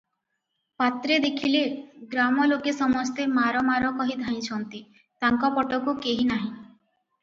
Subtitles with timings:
[0.83, 1.61] ପାତ୍ରେ ଦେଖିଲେ
[2.15, 6.55] ଗ୍ରାମ ଲୋକେ ସମସ୍ତେ ମାର ମାର କହି ଧାଇଁଛନ୍ତି, ତାଙ୍କ ପଟକୁ କେହି ନାହିଁ।